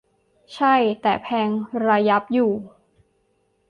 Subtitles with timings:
[0.55, 1.49] ใช่ แต่แพง
[1.87, 2.51] ระยับอยู่